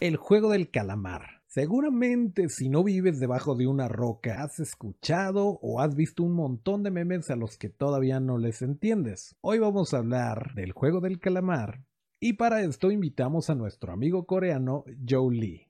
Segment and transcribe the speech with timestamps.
[0.00, 1.42] El juego del calamar.
[1.46, 6.82] Seguramente si no vives debajo de una roca, has escuchado o has visto un montón
[6.82, 9.36] de memes a los que todavía no les entiendes.
[9.42, 11.84] Hoy vamos a hablar del juego del calamar
[12.18, 15.68] y para esto invitamos a nuestro amigo coreano Joe Lee.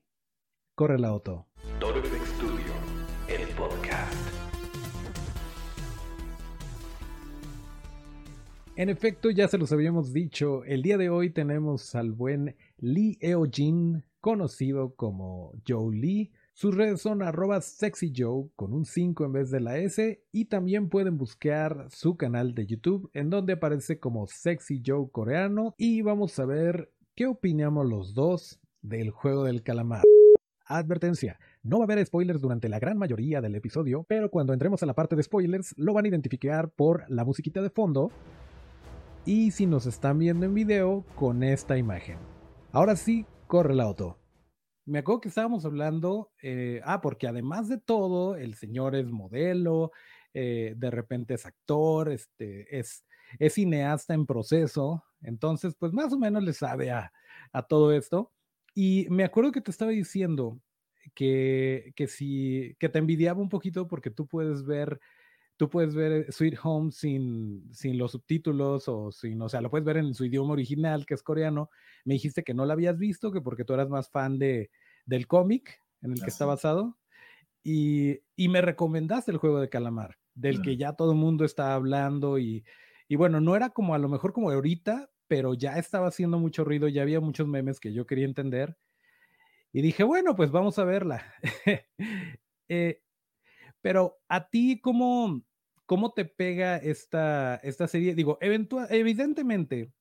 [0.75, 1.49] Corre la auto.
[1.81, 2.73] Studio,
[3.27, 4.31] el podcast.
[8.77, 13.19] En efecto, ya se los habíamos dicho, el día de hoy tenemos al buen Lee
[13.21, 16.31] Eo-jin, conocido como Joe Lee.
[16.53, 20.89] Sus redes son arroba sexyjoe con un 5 en vez de la S y también
[20.89, 26.37] pueden buscar su canal de YouTube en donde aparece como Sexy Joe coreano y vamos
[26.39, 30.03] a ver qué opinamos los dos del juego del calamar.
[30.65, 34.81] Advertencia, no va a haber spoilers durante la gran mayoría del episodio, pero cuando entremos
[34.81, 38.09] a la parte de spoilers lo van a identificar por la musiquita de fondo
[39.23, 42.40] y si nos están viendo en video con esta imagen.
[42.73, 44.17] Ahora sí, corre la auto.
[44.85, 49.91] Me acuerdo que estábamos hablando, eh, ah, porque además de todo, el señor es modelo,
[50.33, 53.05] eh, de repente es actor, este, es,
[53.39, 57.11] es cineasta en proceso, entonces, pues más o menos le sabe a,
[57.67, 58.31] todo esto.
[58.73, 60.61] Y me acuerdo que te estaba diciendo
[61.13, 64.97] que, que, si, que te envidiaba un poquito porque tú puedes ver
[65.61, 69.85] tú puedes ver Sweet Home sin, sin los subtítulos o sin, o sea, lo puedes
[69.85, 71.69] ver en su idioma original, que es coreano.
[72.03, 74.71] Me dijiste que no la habías visto, que porque tú eras más fan de,
[75.05, 76.97] del cómic en el que está basado.
[77.63, 81.75] Y, y, me recomendaste el juego de calamar, del que ya todo el mundo está
[81.75, 82.65] hablando y,
[83.07, 86.63] y bueno, no era como a lo mejor como ahorita, pero ya estaba haciendo mucho
[86.63, 88.79] ruido, ya había muchos memes que yo quería entender.
[89.71, 91.23] Y dije, bueno, pues vamos a verla.
[92.67, 93.03] eh,
[93.79, 95.43] pero a ti, ¿cómo,
[95.91, 98.15] ¿Cómo te pega esta, esta serie?
[98.15, 99.91] Digo, evidentemente,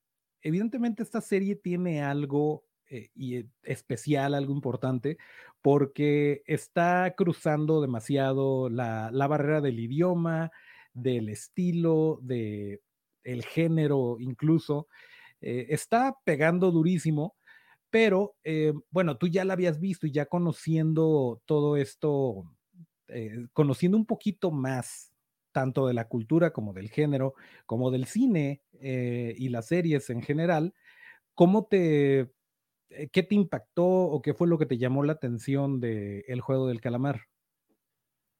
[0.40, 5.18] evidentemente esta serie tiene algo eh, y eh, especial, algo importante,
[5.60, 10.52] porque está cruzando demasiado la, barrera del idioma,
[10.92, 14.86] del estilo, el género incluso.
[15.40, 17.34] Eh, está pegando durísimo,
[17.90, 18.36] pero
[18.92, 22.44] bueno, tú ya la habías visto y ya conociendo todo esto,
[23.52, 25.09] conociendo un poquito más
[25.52, 27.34] tanto de la cultura como del género,
[27.66, 30.74] como del cine eh, y las series en general,
[31.34, 32.32] ¿cómo te,
[32.90, 36.40] eh, qué te impactó o qué fue lo que te llamó la atención de El
[36.40, 37.22] Juego del Calamar?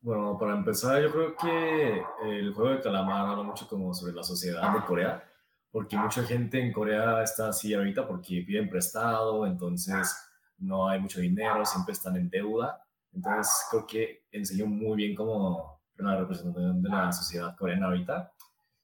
[0.03, 4.23] Bueno, para empezar, yo creo que el Juego del Calamar habla mucho como sobre la
[4.23, 5.23] sociedad de Corea,
[5.71, 10.17] porque mucha gente en Corea está así ahorita porque piden prestado, entonces
[10.59, 12.83] no hay mucho dinero, siempre están en deuda.
[13.13, 18.33] Entonces creo que enseñó muy bien cómo la representación de la sociedad coreana ahorita.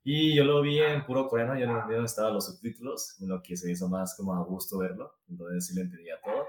[0.05, 3.43] Y yo lo vi en puro coreano, yo no, yo estaba los subtítulos, en lo
[3.43, 6.47] que se hizo más como a gusto verlo, entonces sí lo entendía todo.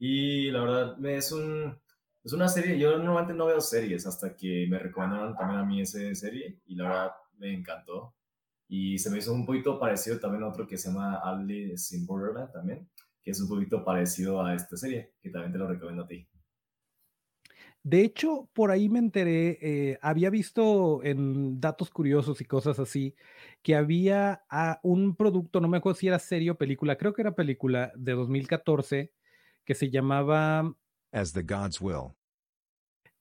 [0.00, 1.78] Y la verdad, es, un,
[2.24, 5.80] es una serie, yo normalmente no veo series hasta que me recomendaron también a mí
[5.82, 8.14] esa serie y la verdad me encantó.
[8.66, 12.06] Y se me hizo un poquito parecido también a otro que se llama Alice in
[12.06, 12.88] Borderland también,
[13.22, 16.26] que es un poquito parecido a esta serie, que también te lo recomiendo a ti.
[17.82, 23.14] De hecho, por ahí me enteré, eh, había visto en datos curiosos y cosas así,
[23.62, 24.42] que había
[24.82, 28.12] un producto, no me acuerdo si era serie o película, creo que era película de
[28.12, 29.12] 2014,
[29.64, 30.74] que se llamaba...
[31.12, 32.12] As the Gods Will.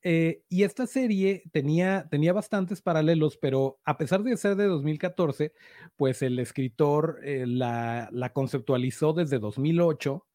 [0.02, 5.54] Eh, y esta serie tenía, tenía bastantes paralelos, pero a pesar de ser de 2014,
[5.96, 10.26] pues el escritor eh, la, la, conceptualizó desde 2008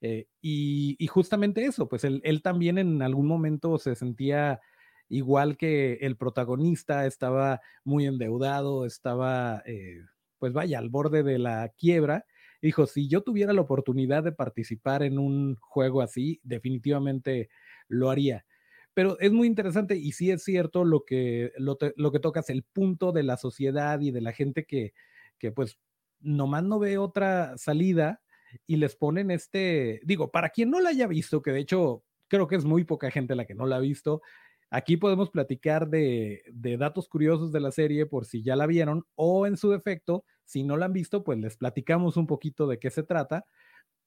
[0.00, 4.60] eh, y, justamente eso, pues él, también en algún momento se sentía
[5.08, 10.00] igual que el protagonista, estaba muy endeudado, estaba, eh,
[10.38, 12.24] pues vaya, al borde de la quiebra.
[12.62, 17.50] Dijo, si yo tuviera la oportunidad de participar en un juego así, definitivamente
[17.88, 18.46] lo haría.
[18.94, 22.62] Pero es muy interesante y sí es cierto lo que, lo, lo que tocas, el
[22.64, 24.92] punto de la sociedad y de la gente que,
[25.38, 25.78] que pues
[26.20, 28.20] nomás no ve otra salida
[28.66, 32.46] y les ponen este, digo, para quien no la haya visto, que de hecho creo
[32.46, 34.22] que es muy poca gente la que no la ha visto,
[34.70, 36.42] aquí podemos platicar de,
[36.78, 40.62] datos curiosos de la serie por si ya la vieron o en su defecto, si
[40.62, 43.44] no la han visto, pues les platicamos un poquito de qué se trata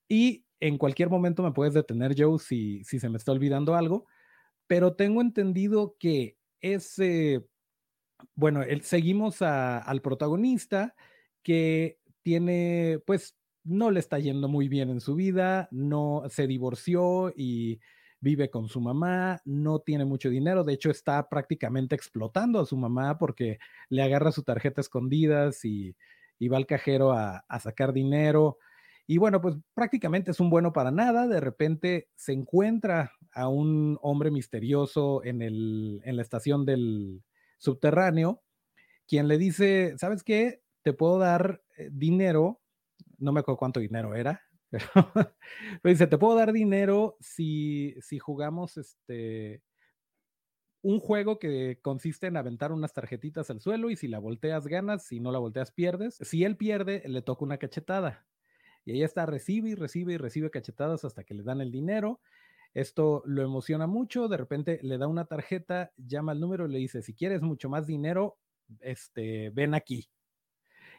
[0.08, 4.08] y en cualquier momento me puedes detener, Joe, si, si se me está olvidando algo,
[4.68, 7.46] pero tengo entendido que ese,
[8.36, 10.96] bueno, seguimos al protagonista
[11.44, 17.34] que tiene, pues, no le está yendo muy bien en su vida, no se divorció
[17.36, 17.80] y
[18.24, 22.78] vive con su mamá, no tiene mucho dinero, de hecho está prácticamente explotando a su
[22.78, 25.96] mamá porque le agarra su tarjeta escondidas y,
[26.52, 28.58] va al cajero a, sacar dinero
[29.08, 31.28] Y bueno, pues prácticamente es un bueno para nada.
[31.28, 37.24] De repente se encuentra a un hombre misterioso en, el, en la estación del
[37.58, 38.42] subterráneo,
[39.08, 40.62] quien le dice, ¿sabes qué?
[40.82, 42.62] Te puedo dar eh, dinero,
[43.24, 44.42] no me acuerdo cuánto dinero era,
[45.82, 49.62] pero, dice, te puedo dar dinero si, si jugamos este,
[50.82, 55.06] un juego que consiste en aventar unas tarjetitas al suelo y si la volteas ganas,
[55.06, 56.18] si no la volteas pierdes.
[56.22, 58.26] Si él pierde, le toca una cachetada.
[58.84, 62.20] Y ella está, recibe y recibe y recibe cachetadas hasta que le dan el dinero.
[62.74, 66.80] Esto lo emociona mucho, de repente le da una tarjeta, llama al número y le
[66.80, 68.38] dice, si quieres mucho más dinero,
[68.80, 70.10] este, ven aquí.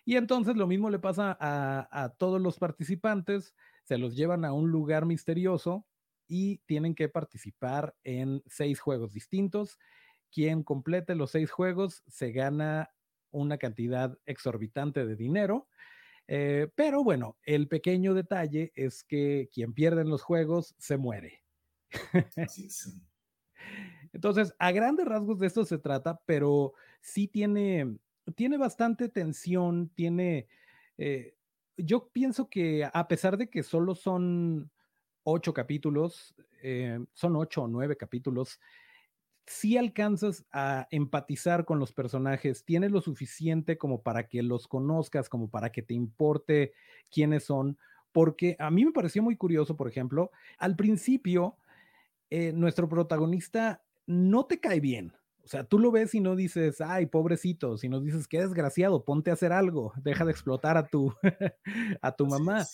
[0.05, 3.55] Y entonces lo mismo le pasa a, todos los participantes,
[3.85, 5.87] se los llevan a un lugar misterioso
[6.27, 9.79] y tienen que participar en seis juegos distintos.
[10.31, 12.91] Quien complete los seis juegos se gana
[13.31, 15.69] una cantidad exorbitante de dinero.
[16.27, 21.43] Eh, pero bueno, el pequeño detalle es que quien pierde en los juegos se muere.
[24.13, 27.99] Entonces, a grandes rasgos de esto se trata, pero sí tiene,
[28.35, 30.49] tiene bastante tensión, tiene...
[30.99, 31.35] Eh,
[31.77, 34.71] yo pienso que a pesar de que solo son
[35.25, 38.61] ocho capítulos, eh, son ocho o nueve capítulos,
[39.47, 45.29] si alcanzas a empatizar con los personajes, tienes lo suficiente como para que los conozcas,
[45.29, 46.73] como para que te importe
[47.11, 47.79] quiénes son,
[48.13, 51.59] porque a mí me pareció muy curioso, por ejemplo, al principio,
[52.31, 55.13] eh, nuestro protagonista no te cae bien.
[55.45, 59.31] O sea, tú lo ves y no dices, ay, pobrecito, sino dices, qué desgraciado, ponte
[59.31, 61.13] a hacer algo, deja de explotar a tu,
[62.03, 62.65] a tu mamá.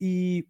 [0.00, 0.48] Y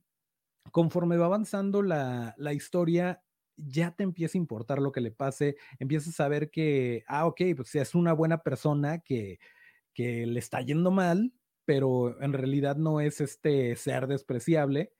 [0.73, 3.23] conforme va avanzando la, la, historia,
[3.56, 7.43] ya te empieza a importar lo que le pase, empiezas a ver que, ah, ok,
[7.56, 9.38] pues es una buena persona que,
[9.93, 11.35] que le está yendo mal,
[11.67, 14.93] pero en realidad no es este ser despreciable.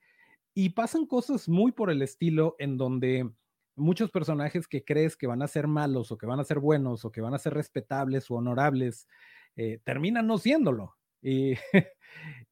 [0.53, 3.29] Y pasan cosas muy por el estilo en donde
[3.75, 7.05] muchos personajes que crees que van a ser malos o que van a ser buenos
[7.05, 9.07] o que van a ser respetables o honorables,
[9.55, 10.95] eh, terminan no siéndolo.
[11.21, 11.53] Y,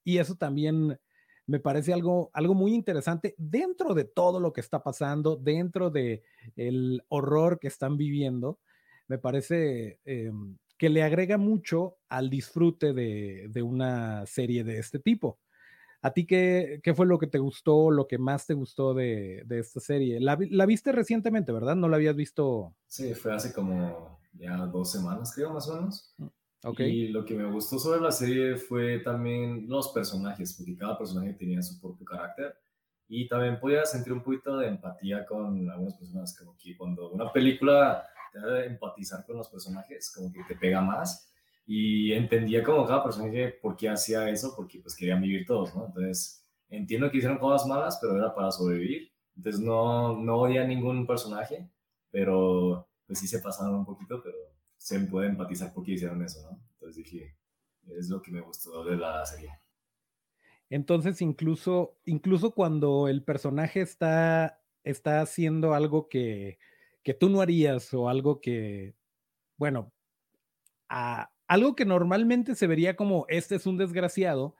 [0.03, 0.99] y, eso también
[1.45, 6.23] me parece algo, algo muy interesante dentro de todo lo que está pasando, dentro de
[6.55, 8.59] el horror que están viviendo.
[9.07, 10.31] Me parece eh,
[10.77, 15.39] que le agrega mucho al disfrute de, de una serie de este tipo.
[16.03, 19.43] ¿A ti qué, qué, fue lo que te gustó, lo que más te gustó de,
[19.45, 20.19] de esta serie?
[20.19, 21.77] La, la, viste recientemente, ¿verdad?
[21.77, 22.75] ¿No la habías visto?
[22.87, 26.13] Sí, fue hace como ya dos semanas, creo, más o menos.
[26.17, 26.27] Mm,
[26.65, 26.91] okay.
[26.91, 31.33] Y lo que me gustó sobre la serie fue también los personajes, porque cada personaje
[31.35, 32.53] tenía su propio carácter.
[33.07, 37.31] Y también podía sentir un poquito de empatía con algunas personas, como que cuando una
[37.31, 41.32] película te da empatizar con los personajes, como que te pega más
[41.65, 45.85] y entendía como cada personaje por qué hacía eso, porque pues querían vivir todos, ¿no?
[45.87, 49.11] Entonces, entiendo que hicieron cosas malas, pero era para sobrevivir.
[49.35, 51.69] Entonces, no, no odia a ningún personaje,
[52.11, 54.37] pero pues sí se pasaron un poquito, pero
[54.77, 56.59] se puede empatizar por qué hicieron eso, ¿no?
[56.73, 57.35] Entonces dije,
[57.97, 59.51] es lo que me gustó de la serie.
[60.69, 66.57] Entonces, incluso, incluso cuando el personaje está, está haciendo algo que,
[67.03, 68.95] que tú no harías o algo que,
[69.57, 69.93] bueno,
[70.89, 74.55] a, algo que normalmente se vería como este es un desgraciado,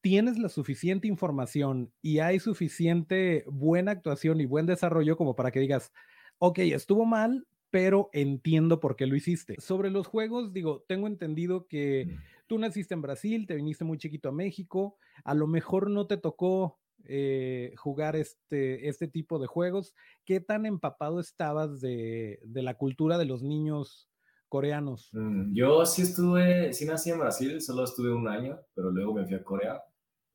[0.00, 5.60] tienes la suficiente información y hay suficiente buena actuación y buen desarrollo como para que
[5.60, 5.92] digas,
[6.38, 9.54] ok, estuvo mal, pero entiendo por qué lo hiciste.
[9.60, 12.18] Sobre los juegos, digo, tengo entendido que mm.
[12.48, 16.16] tú naciste en Brasil, te viniste muy chiquito a México, a lo mejor no te
[16.16, 19.94] tocó eh, jugar este, este tipo de juegos.
[20.24, 24.08] ¿Qué tan empapado estabas de, de la cultura de los niños
[24.54, 25.10] coreanos?
[25.12, 29.26] Mm, yo sí estuve, sí nací en Brasil, solo estuve un año, pero luego me
[29.26, 29.82] fui a Corea.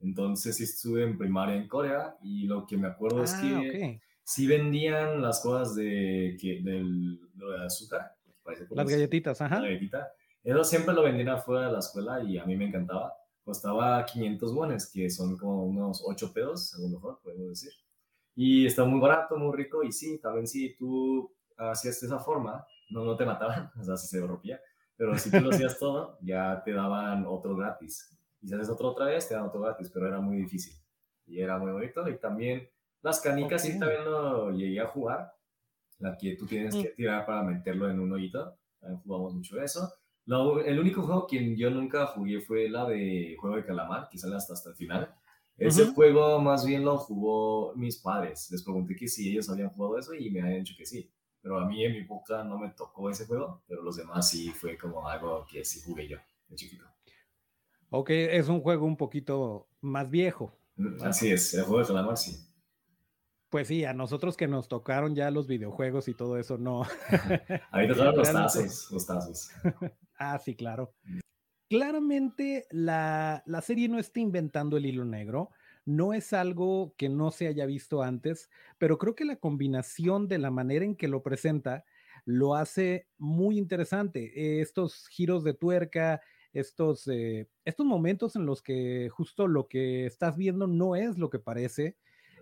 [0.02, 4.02] Entonces sí estuve en primaria en Corea y lo que me acuerdo es ah, que
[4.22, 8.14] sí vendían las cosas de, que, del, de azúcar.
[8.72, 9.62] Las galletitas, ajá.
[9.62, 10.12] La galletita.
[10.44, 13.14] Eso siempre lo vendían afuera de la escuela y a mí me encantaba.
[13.46, 17.72] Costaba 500 wones, que son como unos 8 pesos, a lo mejor podemos decir.
[18.36, 19.82] Y está muy barato, muy rico.
[19.82, 23.98] Y sí, también si tú hacías de esa forma, no, no te mataban, o sea,
[23.98, 24.60] si se rompía,
[25.00, 28.18] pero si tú lo hacías todo, ya te daban otro gratis.
[28.42, 30.76] Y si haces otro otra vez, te dan otro gratis, pero era muy difícil.
[31.26, 32.08] Y era muy bonito.
[32.10, 32.68] Y también
[33.02, 35.32] las canicas sí también lo llegué a jugar.
[36.00, 38.58] La que tú tienes que tirar para meterlo en un hoyito.
[38.80, 39.90] También jugamos mucho eso.
[40.66, 44.36] el único juego que yo nunca jugué fue la de Juego de Calamar, que sale
[44.36, 45.14] hasta, hasta el final.
[45.58, 48.50] Ese juego más bien lo jugó mis padres.
[48.52, 51.10] Les pregunté que si ellos habían jugado eso y me habían dicho que sí
[51.42, 54.50] pero a mí en mi época no me tocó ese juego, pero los demás sí
[54.52, 56.18] fue como algo que sí jugué yo
[56.48, 56.86] de chiquito.
[57.90, 60.54] Ok, es un juego un poquito más viejo.
[60.76, 62.46] Mm, así es, el juego de calamar sí.
[63.50, 66.84] Pues sí, a nosotros que nos tocaron ya los videojuegos y todo eso, no.
[67.72, 69.50] Ahí tocaron los tazos, los tazos.
[70.18, 70.94] ah, sí, claro.
[71.04, 71.20] Mm.
[71.70, 75.52] Claramente la, la serie no está inventando el hilo negro,
[75.90, 80.38] no es algo que no se haya visto antes, pero creo que la combinación de
[80.38, 81.86] la manera en que lo presenta
[82.26, 84.62] lo hace muy interesante.
[84.62, 86.22] estos giros de tuerca,
[86.54, 91.30] estos, eh, estos momentos en los que justo lo que estás viendo no es lo
[91.30, 91.98] que parece,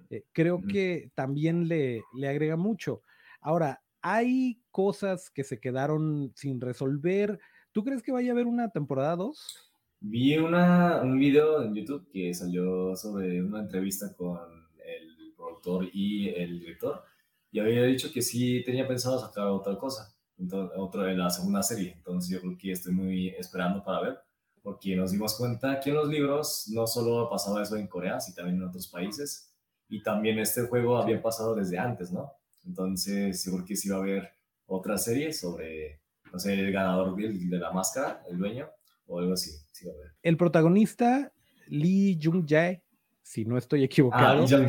[0.09, 3.03] eh, creo que también le, le agrega mucho.
[3.41, 7.39] Ahora, hay cosas que se quedaron sin resolver.
[7.71, 9.66] ¿Tú crees que vaya a haber una temporada 2?
[9.99, 14.39] Vi una, un video en YouTube que salió sobre una entrevista con
[14.85, 17.03] el productor y el director
[17.51, 20.13] y había dicho que sí tenía pensado sacar otra cosa,
[20.75, 21.93] otra de la segunda serie.
[21.97, 24.19] Entonces yo creo que estoy muy esperando para ver,
[24.61, 28.35] porque nos dimos cuenta que en los libros no solo pasaba eso en Corea, sino
[28.35, 29.53] también en otros países.
[29.89, 32.31] Y también este juego había pasado desde antes, ¿no?
[32.65, 34.29] Entonces yo creo que sí va a haber
[34.65, 36.01] otra serie sobre,
[36.31, 38.69] no el ganador de la máscara, el dueño,
[39.07, 39.51] o algo así.
[39.71, 39.87] Sí.
[40.21, 41.31] El protagonista,
[41.67, 42.83] Lee Jung-jae,
[43.27, 44.45] si no estoy equivocado.
[44.45, 44.65] Ah,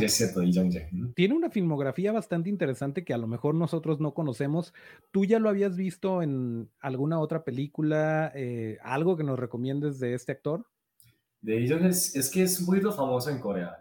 [1.14, 4.75] tiene una filmografía bastante interesante que a lo mejor nosotros no conocemos.
[5.12, 8.33] ¿Tú ya lo habías visto en alguna otra película?
[8.35, 10.66] Eh, ¿Algo que nos recomiendes de este actor?
[11.40, 13.78] De es, es que es muy famoso en Corea,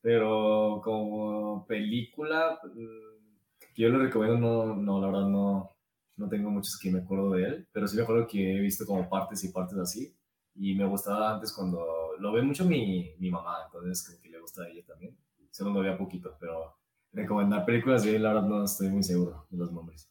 [0.00, 5.76] pero como película, mm, yo lo recomiendo, no, no, la verdad no,
[6.18, 8.84] no tengo muchos que me acuerdo de él, pero sí me acuerdo que he visto
[8.84, 10.14] como partes y partes así,
[10.54, 14.40] y me gustaba antes cuando lo ve mucho mi, mi mamá, entonces creo que le
[14.40, 15.16] gusta a ella también.
[15.50, 16.76] Solo lo veía poquito, pero
[17.12, 20.10] recomendar películas de él, la verdad no estoy muy seguro de los nombres.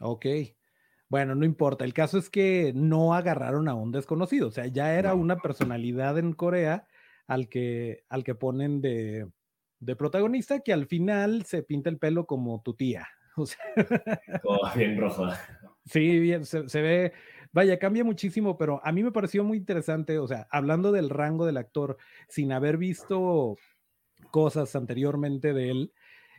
[0.00, 0.26] Ok.
[1.08, 1.84] Bueno, no importa.
[1.84, 4.48] El caso es que no agarraron a un desconocido.
[4.48, 6.86] O sea, ya era una personalidad en Corea
[7.26, 9.30] al que, al que ponen de,
[9.78, 13.06] de protagonista que al final se pinta el pelo como tu tía.
[13.36, 15.28] O sea, bien rojo.
[15.84, 17.12] Sí, bien, se, se, ve,
[17.56, 21.46] Vaya, cambia muchísimo, pero a mí me pareció muy interesante, o sea, hablando del rango
[21.46, 21.96] del actor,
[22.28, 23.56] sin haber visto
[24.30, 25.92] cosas anteriormente de él,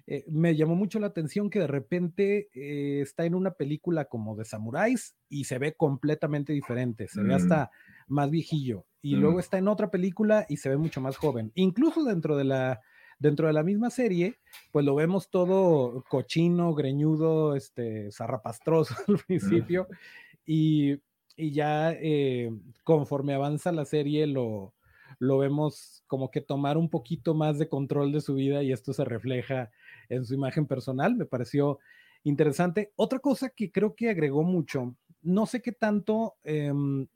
[0.06, 4.36] eh, me llamó mucho la atención que de repente eh, está en una película como
[4.36, 7.36] de samuráis y se ve completamente diferente, se ve mm.
[7.36, 7.72] hasta
[8.08, 8.86] más viejillo.
[9.01, 9.39] Y luego mm.
[9.39, 11.51] está en otra película y se ve mucho más joven.
[11.56, 12.82] Incluso dentro de la,
[13.20, 14.38] dentro de la misma serie,
[14.72, 19.88] pues lo vemos todo cochino, greñudo, este, zarrapastroso al principio.
[20.46, 21.00] Y
[21.38, 22.52] y ya eh,
[22.84, 24.74] conforme avanza la serie lo,
[25.20, 28.92] lo vemos como que tomar un poquito más de control de su vida y esto
[28.92, 29.72] se refleja
[30.10, 31.16] en su imagen personal.
[31.16, 31.78] Me pareció
[32.24, 32.92] interesante.
[32.96, 37.08] Otra cosa que creo que agregó mucho, no sé qué tanto, em,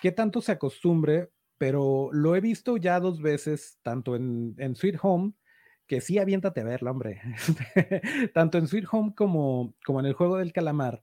[0.00, 1.28] qué tanto se acostumbre,
[1.60, 5.34] pero lo he visto ya dos veces, tanto en, en Sweet Home,
[5.86, 7.20] que sí aviéntate a verla, hombre,
[8.32, 11.02] tanto en Sweet Home como, como en el juego del calamar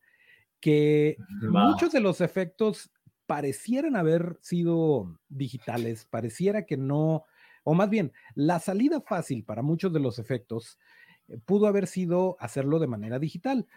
[0.60, 2.90] que muchos de los efectos
[3.28, 7.26] parecieran haber sido digitales, pareciera que no,
[7.64, 10.80] o más bien, la salida fácil para muchos de los efectos
[11.28, 13.68] eh, pudo haber sido hacerlo de manera digital.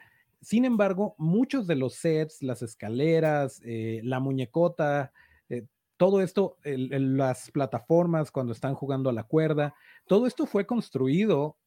[0.41, 5.13] Sin embargo, muchos de los sets, las escaleras, eh, la muñecota,
[5.51, 5.67] eh,
[6.01, 9.75] todo esto, las plataformas cuando están jugando a la cuerda,
[10.07, 11.59] todo esto fue construido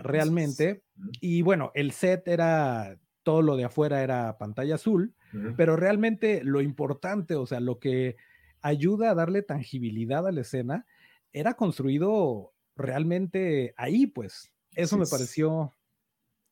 [0.00, 0.84] realmente.
[1.20, 5.14] Y bueno, el set era todo lo de afuera era pantalla azul,
[5.58, 8.16] pero realmente lo importante, o sea, lo que
[8.62, 10.86] ayuda a darle tangibilidad a la escena,
[11.30, 14.50] era construido realmente ahí, pues.
[14.74, 15.74] Eso me pareció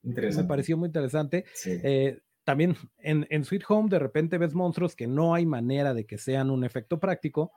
[0.03, 1.47] me pareció muy interesante.
[1.65, 6.07] Eh, también en, en, Sweet Home de repente ves monstruos que no hay manera de
[6.07, 7.53] que sean un efecto práctico,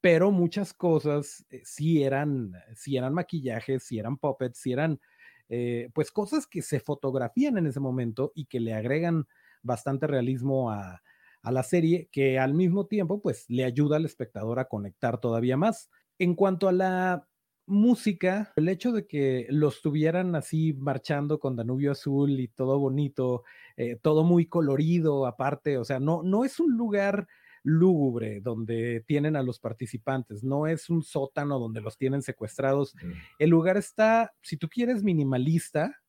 [0.00, 5.00] pero muchas cosas eh, sí eran, sí eran maquillajes, sí eran puppets, sí eran
[5.48, 9.26] eh, pues cosas que se fotografían en ese momento y que le agregan
[9.62, 11.02] bastante realismo a,
[11.42, 15.90] la serie, que al mismo tiempo pues le ayuda al espectador a conectar todavía más.
[16.18, 17.28] En cuanto a la
[17.66, 23.44] música, el hecho de que los tuvieran así marchando con Danubio Azul y todo bonito,
[23.76, 27.26] eh, todo muy colorido aparte, o sea, no, no es un lugar
[27.62, 32.94] lúgubre donde tienen a los participantes, no es un sótano donde los tienen secuestrados.
[33.40, 36.00] El lugar está, si tú quieres, minimalista,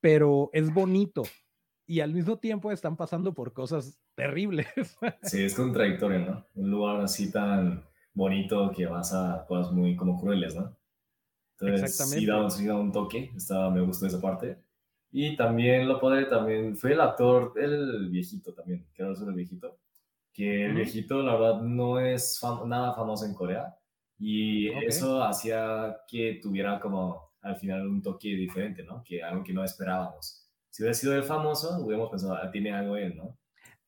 [0.00, 1.24] pero es bonito
[1.86, 4.66] y al mismo tiempo están pasando por cosas terribles.
[5.22, 6.46] Sí, es contradictorio, ¿no?
[6.54, 7.84] Un lugar así tan
[8.14, 10.74] bonito que vas a cosas muy como crueles, ¿no?
[11.66, 14.58] Entonces, sí da, sí da un toque, está, me gustó esa parte.
[15.10, 19.32] Y también lo puede, también fue el actor, el viejito también, que ahora es el
[19.32, 19.78] viejito,
[20.32, 23.76] que el viejito, la verdad, no es nada famoso en Corea,
[24.18, 29.04] Y eso hacía que tuviera como al final un toque diferente, ¿no?
[29.04, 30.50] Que algo que no esperábamos.
[30.70, 33.38] Si hubiera sido el famoso, hubiéramos pensado, ah, tiene algo él, ¿no?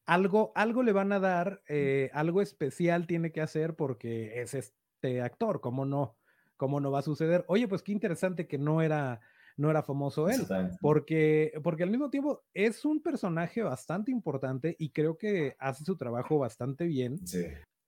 [0.05, 5.21] Algo, algo le van a dar, eh, algo especial tiene que hacer porque es este
[5.23, 6.17] actor, ¿cómo no?
[6.57, 7.45] ¿Cómo no va a suceder?
[7.49, 9.21] Oye, pues qué interesante que no era,
[9.57, 10.47] no era famoso él,
[10.81, 15.97] porque, porque al mismo tiempo es un personaje bastante importante y creo que hace su
[15.97, 17.27] trabajo bastante bien.
[17.27, 17.45] Sí.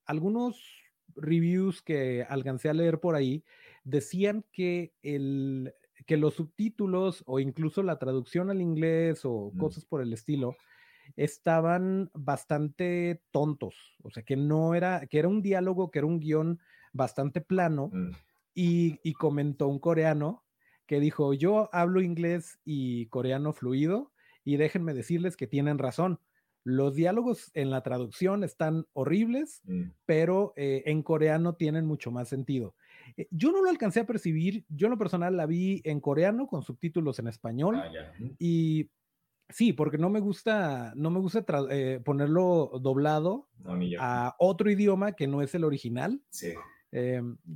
[0.07, 0.63] Algunos
[1.17, 3.45] reviews que alcancé a leer por ahí
[3.85, 5.75] decían que, el,
[6.07, 10.57] que los subtítulos o incluso la traducción al inglés o cosas por el estilo
[11.17, 16.21] estaban bastante tontos, o sea, que no era, que era un diálogo, que era un
[16.21, 16.61] guion
[16.93, 18.11] bastante plano mm.
[18.59, 20.45] Y, y comentó un coreano
[20.89, 24.11] que dijo, yo hablo inglés y coreano fluido
[24.43, 26.19] y déjenme decirles que tienen razón.
[26.65, 29.91] Los diálogos en la traducción están horribles, mm.
[30.07, 32.75] pero eh, en coreano tienen mucho más sentido.
[33.17, 36.49] Eh, yo no lo alcancé a percibir, yo en lo personal la vi en coreano
[36.49, 37.93] con subtítulos en español ah,
[38.41, 38.91] y
[39.49, 43.49] sí, porque no me gusta, no me gusta eh, ponerlo doblado
[44.01, 46.21] a otro idioma que no es el original,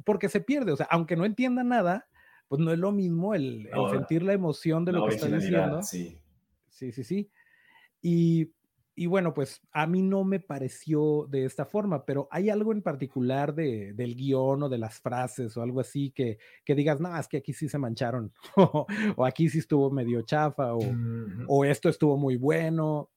[0.05, 2.09] porque se pierde, o sea, aunque no entienda nada,
[2.49, 5.83] pues no es lo mismo el, sentir la emoción de lo que está diciendo.
[5.83, 6.19] Sí,
[6.69, 7.03] sí, sí.
[7.03, 7.31] sí.
[8.03, 8.53] Y,
[8.95, 12.83] y, bueno, pues a mí no me pareció de esta forma, pero hay algo en
[12.83, 17.17] particular de, del guion o de las frases o algo así que, que digas, no,
[17.17, 18.35] es que aquí sí se mancharon,
[19.17, 20.81] o, aquí sí estuvo medio chafa, o,
[21.47, 23.11] o esto estuvo muy bueno.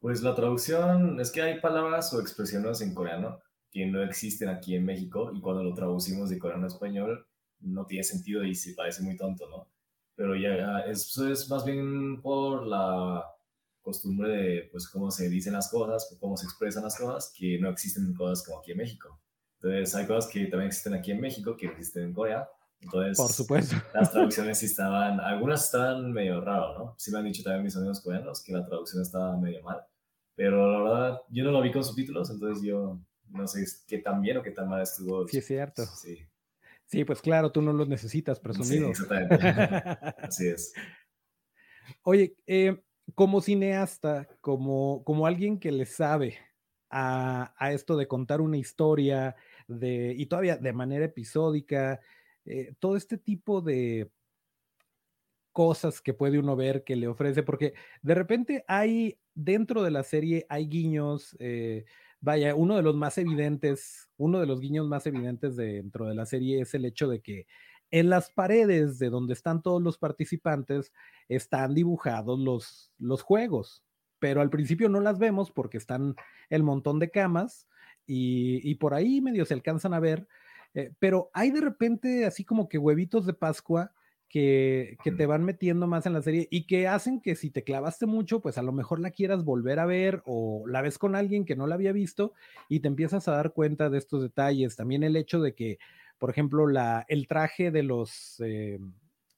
[0.00, 3.38] Pues la traducción es que hay palabras o expresiones en coreano
[3.70, 7.26] que no existen aquí en México y cuando lo traducimos de coreano a español
[7.60, 9.68] no tiene sentido y se parece muy tonto, ¿no?
[10.14, 13.24] Pero ya eso es más bien por la
[13.80, 17.70] costumbre de, pues, cómo se dicen las cosas, cómo se expresan las cosas, que no
[17.70, 19.20] existen cosas como aquí en México.
[19.60, 22.48] Entonces, hay cosas que también existen aquí en México, que existen en Corea.
[22.80, 23.76] Entonces, por supuesto.
[23.94, 26.94] Las traducciones sí estaban, algunas estaban medio raro, ¿no?
[26.96, 29.80] Sí me han dicho también mis amigos coreanos que la traducción estaba medio mal.
[30.36, 33.00] Pero la verdad, yo no lo vi con subtítulos, entonces yo
[33.30, 35.26] no sé qué tan bien o qué tan mal estuvo.
[35.28, 35.84] Sí, es cierto.
[35.86, 36.26] Sí.
[36.86, 38.86] Sí, pues claro, tú no los necesitas, presumido.
[38.86, 39.46] Sí, exactamente.
[40.22, 40.72] Así es.
[42.02, 42.82] Oye, eh,
[43.14, 46.38] como cineasta, como, como alguien que le sabe
[46.90, 49.36] a, esto de contar una historia,
[49.66, 52.00] de, y todavía de manera episódica,
[52.46, 54.10] eh, todo este tipo de
[55.52, 60.04] cosas que puede uno ver que le ofrece, porque de repente hay, dentro de la
[60.04, 61.84] serie, hay guiños, eh,
[62.20, 66.26] vaya, uno de los más evidentes, uno de los guiños más evidentes dentro de la
[66.26, 67.46] serie es el hecho de que
[67.90, 70.92] en las paredes de donde están todos los participantes
[71.28, 73.84] están dibujados los, los juegos,
[74.18, 76.14] pero al principio no las vemos porque están
[76.50, 77.66] el montón de camas
[78.06, 80.26] y, por ahí medio se alcanzan a ver,
[80.74, 83.92] eh, pero hay de repente así como que huevitos de Pascua
[84.28, 88.06] que, te van metiendo más en la serie y que hacen que si te clavaste
[88.06, 91.44] mucho, pues a lo mejor la quieras volver a ver o la ves con alguien
[91.44, 92.34] que no la había visto
[92.68, 94.76] y te empiezas a dar cuenta de estos detalles.
[94.76, 95.78] También el hecho de que,
[96.18, 98.40] por ejemplo, la, el traje de los...
[98.40, 98.78] Eh,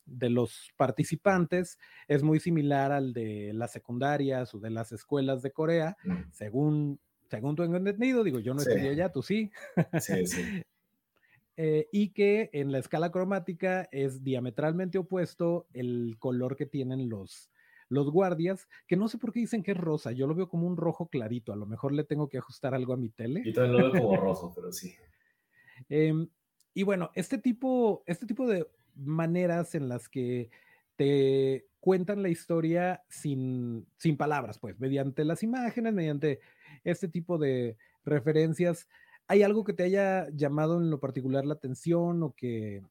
[0.06, 5.52] de los participantes es muy similar al de las secundarias o de las escuelas de
[5.52, 5.96] Corea,
[6.32, 6.98] según,
[7.28, 9.52] según tu entendido, digo, yo no estoy allá, tú sí.
[10.00, 10.62] Sí, sí.
[11.62, 17.50] Eh, y que en la escala cromática es diametralmente opuesto el color que tienen los,
[17.90, 20.66] los guardias, que no sé por qué dicen que es rosa, yo lo veo como
[20.66, 23.42] un rojo clarito, a lo mejor le tengo que ajustar algo a mi tele.
[23.44, 24.94] Yo también lo veo como rojo, pero sí.
[25.90, 26.30] Em,
[26.72, 30.48] y bueno, este tipo, este tipo de maneras en las que
[30.96, 36.40] te cuentan la historia sin, sin palabras, pues, mediante las imágenes, mediante
[36.84, 38.88] este tipo de referencias,
[39.30, 42.82] ¿Hay algo que te haya llamado en lo particular la atención o que,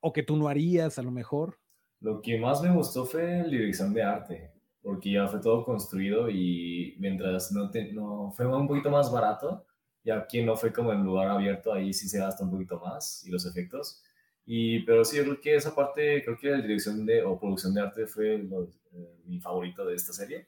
[0.00, 1.58] o que tú no harías a lo mejor?
[1.98, 6.30] Lo que más me gustó fue la dirección de arte, porque ya fue todo construido
[6.30, 9.66] y mientras no, te, no fue un poquito más barato,
[10.04, 13.26] y aquí no fue como en lugar abierto, ahí sí se gasta un poquito más
[13.26, 14.00] y los efectos.
[14.46, 17.74] Y, pero sí, yo creo que esa parte, creo que la dirección de, o producción
[17.74, 20.46] de arte fue eh, mi favorito de esta serie.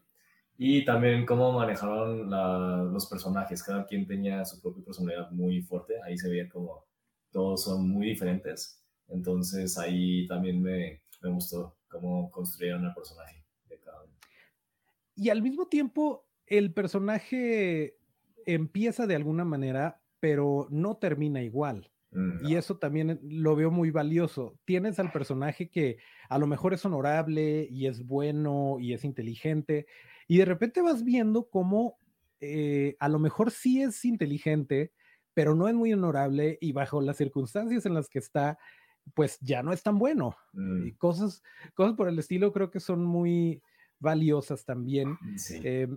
[0.57, 2.31] Y también cómo manejaron
[2.93, 3.62] los personajes.
[3.62, 5.95] Cada quien tenía su propia personalidad muy fuerte.
[6.05, 6.85] Ahí se veía como
[7.31, 8.81] todos son muy diferentes.
[9.09, 14.12] Entonces ahí también me, me gustó cómo construyeron el personaje de cada uno.
[15.17, 17.99] Y al mismo tiempo, el personaje
[18.47, 21.90] empieza de alguna manera, pero no termina igual.
[22.12, 24.59] Mm, y eso también lo veo muy valioso.
[24.64, 29.87] Tienes al personaje que a lo mejor es honorable y es bueno y es inteligente,
[30.28, 31.96] y de repente vas viendo cómo
[32.40, 34.92] eh, a lo mejor sí es inteligente,
[35.34, 38.58] pero no es muy honorable y bajo las circunstancias en las que está,
[39.14, 40.37] pues ya no es tan bueno.
[40.52, 40.87] Mm.
[40.87, 41.42] Y cosas,
[41.74, 43.62] cosas por el estilo creo que son muy
[43.98, 45.16] valiosas también.
[45.37, 45.60] Sí.
[45.64, 45.88] eh,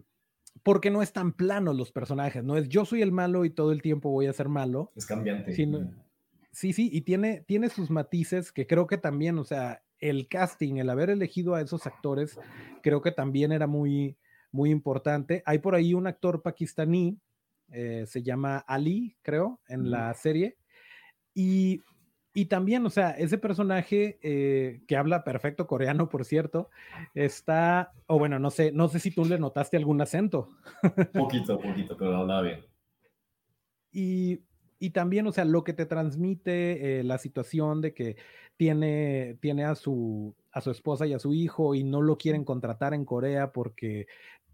[0.64, 3.72] porque no es tan plano los personajes, no es yo soy el malo y todo
[3.72, 5.54] el tiempo voy a ser malo, es cambiante.
[5.54, 6.02] sino- Mm.
[6.52, 10.76] Sí, sí, y tiene, tiene sus matices que creo que también, o sea, el casting,
[10.78, 12.40] el haber elegido a esos actores,
[12.82, 14.18] creo que también era muy,
[14.52, 15.44] muy importante.
[15.46, 17.20] Hay por ahí un actor pakistaní,
[17.72, 20.58] eh, se llama Ali, creo, en la serie,
[21.34, 21.82] y,
[22.34, 26.70] y también, o sea, ese personaje eh, que habla perfecto coreano, por cierto,
[27.14, 30.50] está, o bueno, no sé, no sé si tú le notaste algún acento.
[31.14, 32.66] Poquito, poquito, pero hablaba bien.
[33.92, 34.44] Y,
[34.80, 38.16] y también, o sea, lo que te transmite eh, la situación de que
[38.58, 42.44] tiene, tiene a, su, a su esposa y a su hijo y no lo quieren
[42.44, 44.08] contratar en Corea porque,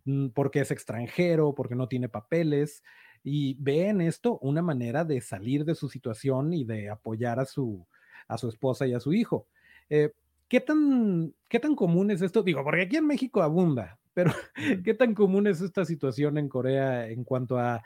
[0.05, 2.83] mm, porque es extranjero, porque no tiene papeles.
[3.23, 7.45] Y ve en esto una manera de salir de su situación y de apoyar a
[7.45, 7.87] su,
[8.27, 9.47] a su esposa y a su hijo.
[9.89, 10.11] Eh,
[10.49, 12.43] ¿qué, tan, ¿Qué tan común es esto?
[12.43, 14.31] Digo, porque aquí en México abunda, pero.
[14.83, 17.81] ¿qué tan común es esta situación en Corea en cuanto a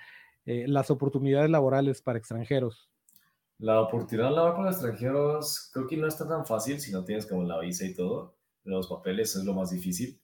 [0.45, 2.89] eh, las oportunidades laborales para extranjeros?
[3.59, 7.43] La oportunidad laboral para extranjeros creo que no está tan fácil si no tienes como
[7.43, 8.35] la visa y todo.
[8.63, 10.19] Los papeles es lo más difícil.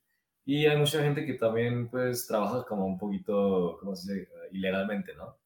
[0.46, 4.30] Y hay mucha gente que también pues trabaja como un poquito, ¿cómo se dice?
[4.34, 5.38] Uh, ilegalmente, ¿no?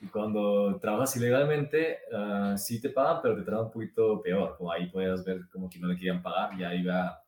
[0.00, 4.56] Y cuando trabajas ilegalmente, uh, sí te pagan, pero te tratan un poquito peor.
[4.56, 7.22] Como ahí puedes ver como que no le querían pagar, ya iba,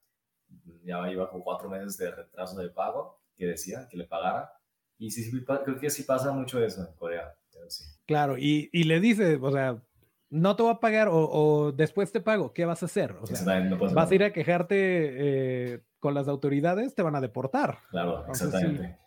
[0.85, 4.53] ya iba con cuatro meses de retraso de pago, que decía que le pagara.
[4.97, 7.35] Y sí, sí, creo que sí pasa mucho eso en Corea.
[7.69, 7.85] Sí.
[8.07, 9.83] Claro, y, y le dice, o sea,
[10.31, 13.17] no te voy a pagar o, o, después te pago, ¿qué vas a hacer?
[13.21, 17.21] O sea, no vas a ir a quejarte eh, con las autoridades, te van a
[17.21, 17.79] deportar.
[17.91, 18.89] Claro, exactamente.
[18.89, 19.07] Sí.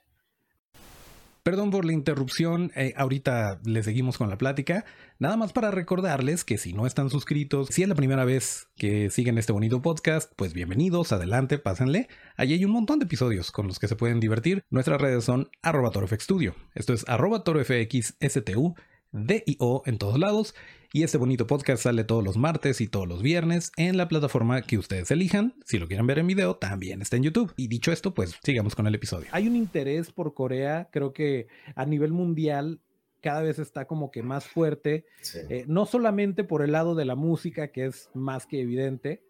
[1.41, 4.85] Perdón por la interrupción, eh, ahorita le seguimos con la plática.
[5.19, 9.09] Nada más para recordarles que si no están suscritos, si es la primera vez que
[9.09, 12.07] siguen este bonito podcast, pues bienvenidos, adelante, pásenle.
[12.35, 14.63] Allí hay un montón de episodios con los que se pueden divertir.
[14.69, 16.55] Nuestras redes son arroba torofxstudio.
[16.75, 18.75] Esto es arroba torofxstu.
[19.11, 20.55] DIO en todos lados.
[20.91, 24.63] Y este bonito podcast sale todos los martes y todos los viernes en la plataforma
[24.63, 25.53] que ustedes elijan.
[25.65, 27.53] Si lo quieren ver en video, también está en YouTube.
[27.57, 29.27] Y dicho esto, pues sigamos con el episodio.
[29.31, 32.79] Hay un interés por Corea, creo que a nivel mundial
[33.21, 35.05] cada vez está como que más fuerte.
[35.21, 35.39] Sí.
[35.49, 39.21] Eh, no solamente por el lado de la música, que es más que evidente,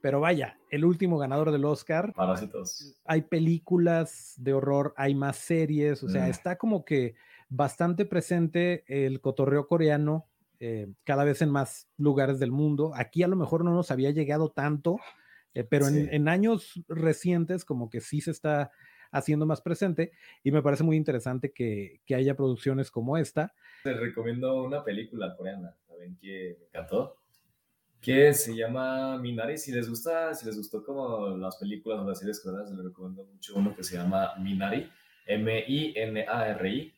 [0.00, 2.12] pero vaya, el último ganador del Oscar.
[2.12, 2.94] Parásitos.
[3.04, 6.30] Hay películas de horror, hay más series, o sea, mm.
[6.30, 7.14] está como que
[7.48, 10.26] bastante presente el cotorreo coreano
[10.60, 12.92] eh, cada vez en más lugares del mundo.
[12.94, 14.98] Aquí a lo mejor no nos había llegado tanto,
[15.54, 15.98] eh, pero sí.
[15.98, 18.70] en, en, años recientes como que sí se está
[19.10, 23.54] haciendo más presente y me parece muy interesante que, que haya producciones como esta.
[23.84, 27.16] Te recomiendo una película coreana también que me encantó,
[28.00, 29.58] que se llama Minari.
[29.58, 33.24] Si les gusta, si les gustó como las películas o las series coreanas, les recomiendo
[33.24, 34.90] mucho uno que se llama Minari,
[35.26, 36.94] M-I-N-A-R-I.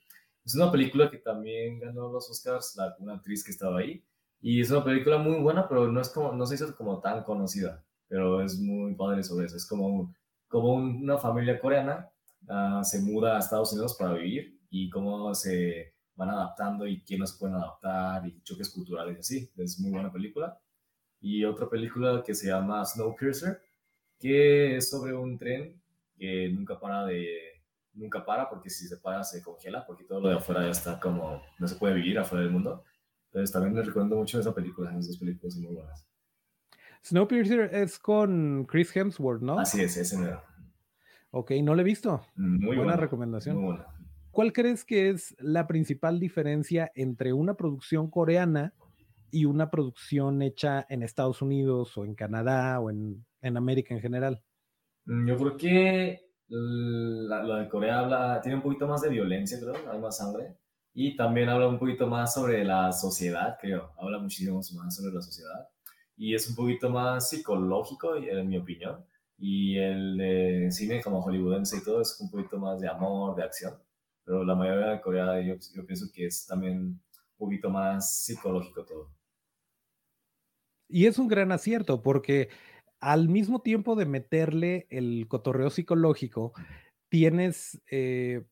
[0.50, 4.04] Es una película que también ganó los Oscars, la, una actriz que estaba ahí.
[4.40, 7.22] Y es una película muy buena, pero no, es como, no se hizo como tan
[7.22, 7.84] conocida.
[8.08, 9.56] Pero es muy padre sobre eso.
[9.56, 10.12] Es como,
[10.48, 12.10] como una familia coreana
[12.48, 17.32] uh, se muda a Estados Unidos para vivir y cómo se van adaptando y quiénes
[17.38, 19.52] pueden adaptar y choques culturales y así.
[19.56, 20.60] Es muy buena película.
[21.20, 23.62] Y otra película que se llama Snowpiercer,
[24.18, 25.80] que es sobre un tren
[26.18, 27.49] que nunca para de
[27.92, 31.00] nunca para porque si se para se congela porque todo lo de afuera ya está
[31.00, 32.84] como no se puede vivir afuera del mundo.
[33.26, 36.06] Entonces también les recomiendo mucho esa película esas dos películas son muy buenas.
[37.04, 39.58] Snowpiercer es con Chris Hemsworth ¿no?
[39.58, 40.42] así es ese mero.
[41.30, 42.22] Ok no lo he visto.
[42.36, 43.56] Muy buena, buena recomendación.
[43.56, 43.86] muy buena.
[44.30, 48.74] ¿cuál crees que es la principal diferencia entre una producción coreana
[49.32, 54.00] y una producción hecha en Estados Unidos o en Canadá o en, en América en
[54.00, 54.42] general
[55.10, 59.58] Mm, yo creo que la, la, de Corea habla, tiene un poquito más de violencia,
[59.60, 60.56] creo, hay más sangre.
[60.92, 63.92] Y también habla un poquito más sobre la sociedad, creo.
[63.96, 65.68] Habla muchísimo más sobre la sociedad.
[66.16, 69.04] Y es un poquito más psicológico, en mi opinión.
[69.38, 73.74] Y el cine como hollywoodense y todo es un poquito más de amor, de acción.
[74.24, 77.02] Pero la mayoría de Corea yo, yo pienso que es también un
[77.38, 79.14] poquito más psicológico todo.
[80.88, 82.48] Y es un gran acierto porque
[83.00, 86.52] al mismo tiempo de meterle el cotorreo psicológico,
[87.08, 88.44] tienes, eh,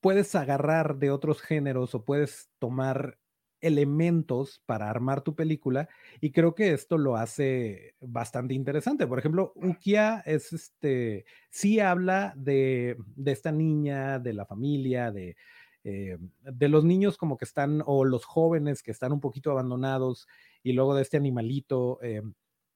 [0.00, 3.18] puedes agarrar de otros géneros o puedes tomar
[3.60, 5.88] elementos para armar tu película
[6.20, 9.06] y creo que esto lo hace bastante interesante.
[9.06, 15.36] Por ejemplo, Ukia es este, sí habla de, de esta niña, de la familia, de,
[15.84, 20.28] eh, de los niños como que están, o los jóvenes que están un poquito abandonados,
[20.62, 22.22] y luego de este animalito, eh,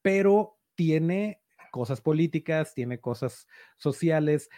[0.01, 4.49] pero tiene cosas políticas, tiene cosas sociales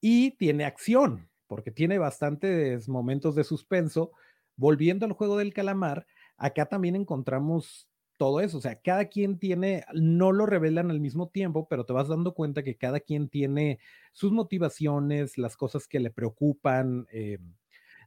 [0.00, 4.12] y tiene acción, porque tiene bastantes momentos de suspenso.
[4.54, 8.58] Volviendo al juego del calamar, acá también encontramos todo eso.
[8.58, 12.32] O sea, cada quien tiene, no lo revelan al mismo tiempo, pero te vas dando
[12.32, 13.80] cuenta que cada quien tiene
[14.12, 17.38] sus motivaciones, las cosas que le preocupan, eh,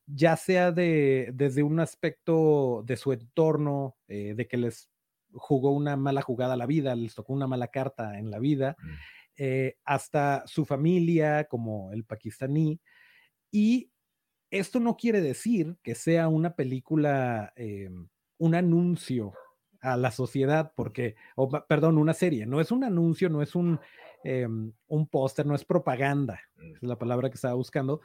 [0.05, 4.89] ya sea de, desde un aspecto de su entorno, eh, de que les
[5.35, 8.75] jugó una mala jugada a la vida, les tocó una mala carta en la vida,
[8.81, 8.89] mm.
[9.37, 12.79] eh, hasta su familia, como el pakistaní.
[13.51, 13.91] Y
[14.49, 17.53] esto no quiere decir que sea una película,
[18.37, 19.33] un anuncio
[19.85, 23.79] a la sociedad, porque, o, perdón, una serie, no es un anuncio, no es un,
[24.23, 26.75] em, un póster, no es propaganda, mm.
[26.75, 28.01] es la palabra que estaba buscando,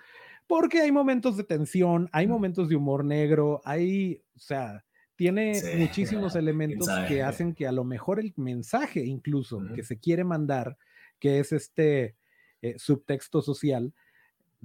[0.46, 2.30] porque hay momentos de tensión, hay mm.
[2.30, 4.84] momentos de humor negro, hay, o sea,
[5.20, 10.24] tiene muchísimos elementos que hacen que a lo mejor el mensaje incluso que se quiere
[10.24, 10.78] mandar,
[11.18, 12.16] que es este
[12.62, 13.92] eh, subtexto social,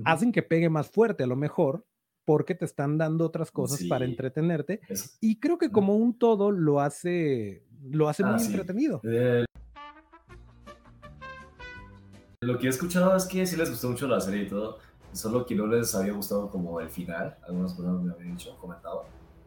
[0.05, 1.85] hacen que pegue más fuerte a lo mejor
[2.23, 4.79] porque te están dando otras cosas para entretenerte.
[5.19, 9.01] y creo que como un todo lo hace, lo hace muy ah, entretenido.
[12.39, 14.79] lo que he escuchado es que sí les gustó mucho la serie y todo,
[15.11, 17.35] solo que no les había gustado como el final.
[17.45, 19.03] Algunas personas me habían dicho, comentado,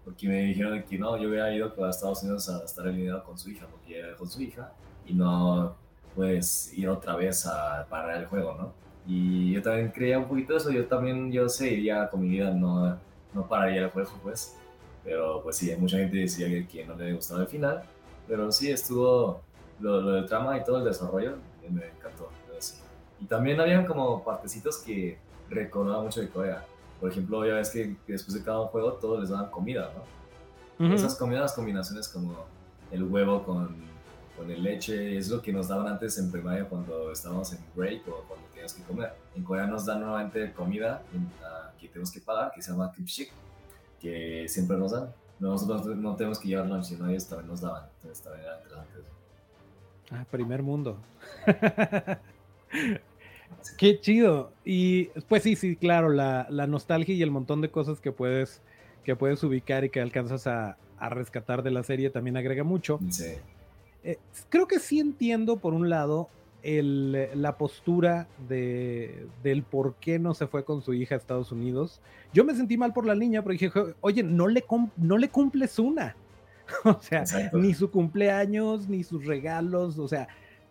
[0.08, 3.36] porque me dijeron que no, yo había ido a Estados Unidos a estar alineado con
[3.36, 4.72] su hija, porque era con su hija,
[5.04, 5.76] y no,
[6.16, 8.72] pues, ir otra vez a parar el juego, ¿no?
[9.06, 12.98] Y yo también creía un poquito eso, yo también, yo seguiría con mi vida, no,
[13.34, 14.56] no pararía el juego, pues.
[15.04, 17.82] Pero pues sí, mucha gente decía que, no le gustaba el final,
[18.26, 19.42] pero sí estuvo
[19.78, 21.36] lo, lo del trama y todo el desarrollo,
[21.70, 22.30] me encantó.
[23.20, 25.18] Y también habían como partecitos que
[25.50, 26.64] recordaba mucho de Corea.
[27.00, 30.94] Por ejemplo, ya ves que, después de cada juego todos les daban comida, ¿no?
[30.94, 32.44] Esas comidas, combinaciones como
[32.92, 33.74] el huevo con,
[34.36, 38.06] con el leche, es lo que nos daban antes en primaria cuando estábamos en break
[38.06, 39.12] o cuando que comer.
[39.34, 41.02] En Corea nos dan nuevamente comida
[41.80, 43.28] que tenemos que pagar, que se llama kimchi,
[44.00, 45.12] que siempre nos dan.
[45.38, 47.84] Nosotros no tenemos que llevar lunch, sino ellos también nos daban.
[47.96, 48.98] Entonces también era interesante
[50.10, 50.98] Ah, primer mundo.
[53.76, 54.52] Qué chido.
[54.64, 58.60] Y pues sí, sí, claro, la, la, nostalgia y el montón de cosas que puedes,
[59.04, 62.98] que puedes ubicar y que alcanzas a, a rescatar de la serie también agrega mucho.
[63.10, 63.34] Sí.
[64.04, 64.18] Eh,
[64.48, 66.28] creo que sí entiendo, por un lado,
[66.62, 71.52] el, la postura de, del por qué no se fue con su hija a Estados
[71.52, 72.00] Unidos.
[72.32, 74.64] Yo me sentí mal por la niña, porque dije, oye, no le,
[74.96, 76.16] no le cumples una.
[76.84, 80.28] o sea, ni su cumpleaños, ni sus regalos, o sea,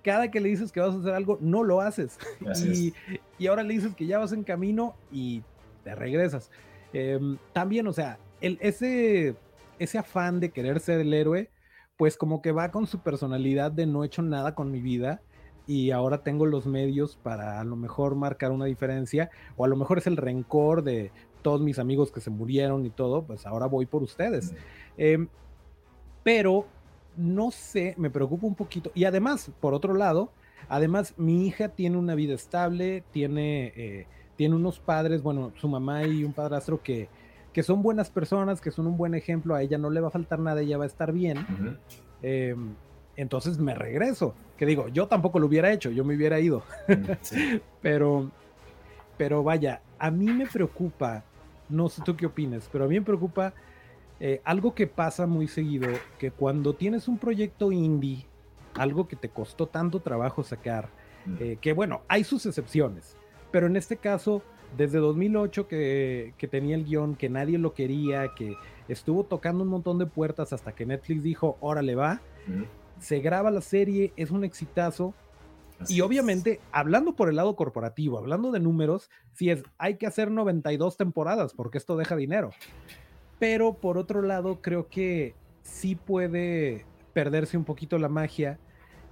[0.08, 2.18] cada que le dices que vas a hacer algo, no lo haces.
[2.66, 2.94] Y,
[3.38, 5.44] y, ahora le dices que ya vas en camino y
[5.84, 6.50] te regresas.
[6.94, 9.36] Em, también, o sea, el, ese,
[9.80, 11.50] ese afán de querer ser el héroe,
[11.98, 15.20] pues como que va con su personalidad de no he hecho nada con mi vida
[15.68, 19.76] y ahora tengo los medios para a lo mejor marcar una diferencia, o a lo
[19.76, 23.66] mejor es el rencor de todos mis amigos que se murieron y todo, pues ahora
[23.66, 24.54] voy por ustedes.
[24.96, 25.28] Em,
[26.24, 26.66] pero
[27.18, 28.92] no sé, me preocupa un poquito.
[28.96, 30.32] Y además, por otro lado,
[30.70, 36.06] además mi hija tiene una vida estable, tiene, eh, tiene unos padres, bueno, su mamá
[36.06, 37.10] y un padrastro que,
[37.54, 40.12] que son buenas personas, que son un buen ejemplo, a ella no le va a
[40.12, 41.38] faltar nada, ella va a estar bien
[43.18, 44.34] entonces me regreso.
[44.56, 46.64] Que digo, yo tampoco lo hubiera hecho, yo me hubiera ido.
[46.88, 48.32] Mm, pero,
[49.18, 51.24] pero vaya, a mí me preocupa,
[51.68, 53.54] no sé tú qué opinas, pero a mí me preocupa
[54.20, 58.26] eh, algo que pasa muy seguido, que cuando tienes un proyecto indie,
[58.74, 60.90] algo que te costó tanto trabajo sacar,
[61.26, 61.36] mm.
[61.40, 63.16] eh, que bueno, hay sus excepciones,
[63.52, 64.42] pero en este caso,
[64.76, 68.56] desde 2008 que, que tenía el guion, que nadie lo quería, que
[68.88, 72.22] estuvo tocando un montón de puertas hasta que Netflix dijo, órale va,
[73.00, 75.14] se graba la serie, es un exitazo.
[75.88, 80.32] y obviamente, hablando por el lado corporativo, hablando de números, si es, hay que hacer
[80.32, 82.50] 92 temporadas porque esto deja dinero.
[83.40, 88.60] Pero por otro lado, creo que sí puede perderse un poquito la magia,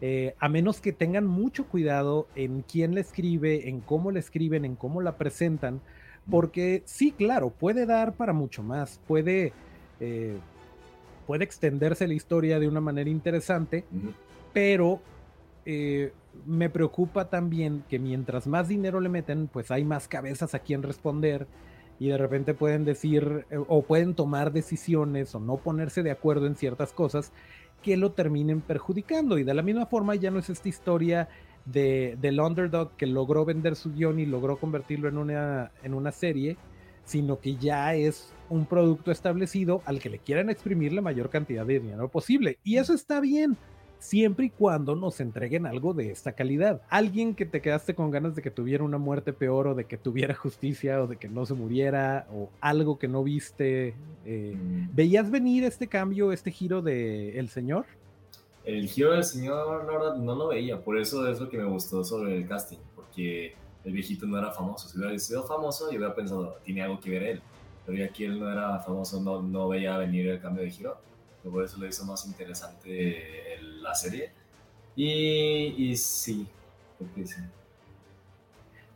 [0.02, 4.66] eh, a menos que tengan mucho cuidado en quién le escribe, en cómo le escriben,
[4.66, 5.82] en cómo la presentan,
[6.30, 9.54] porque sí, claro, puede dar para mucho más, puede
[10.00, 10.38] eh,
[11.26, 13.86] puede extenderse la historia de una manera interesante,
[14.54, 15.02] pero
[15.66, 16.14] eh,
[16.46, 20.84] me preocupa también que mientras más dinero le meten, pues hay más cabezas a quien
[20.84, 21.48] responder
[22.00, 26.46] y de repente pueden decir eh, o pueden tomar decisiones o no ponerse de acuerdo
[26.48, 27.32] en ciertas cosas
[27.82, 29.38] que lo terminen perjudicando.
[29.38, 31.30] Y de la misma forma ya no es esta historia
[31.66, 36.12] de, del underdog que logró vender su guion y logró convertirlo en una, en una
[36.12, 36.58] serie,
[37.04, 41.66] sino que ya es un producto establecido al que le quieran exprimir la mayor cantidad
[41.66, 42.58] de dinero posible.
[42.64, 43.58] Y eso está bien,
[44.06, 46.82] siempre y cuando nos entreguen algo de esta calidad.
[46.90, 49.98] Alguien que te quedaste con ganas de que tuviera una muerte peor o de que
[49.98, 53.96] tuviera justicia o de que no se muriera o algo que no viste.
[54.26, 54.96] Eh, mm.
[54.96, 57.86] ¿Veías venir este cambio, este giro de El Señor?
[58.64, 60.84] El giro del Señor, la verdad, no lo veía.
[60.84, 64.52] Por eso es lo que me gustó sobre el casting, porque el viejito no era
[64.52, 64.88] famoso.
[64.88, 67.42] Si hubiera sido famoso, yo hubiera pensado, tiene algo que ver él.
[67.86, 70.98] Pero ya que él no era famoso, no, no veía venir el cambio de giro.
[71.52, 74.32] Por eso lo hizo más interesante la serie.
[74.96, 76.48] Y, y sí,
[76.98, 77.42] porque sí.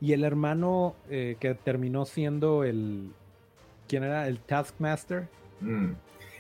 [0.02, 3.12] Y el hermano eh, que terminó siendo el.
[3.88, 4.28] ¿Quién era?
[4.28, 5.28] El Taskmaster.
[5.60, 5.92] Mm.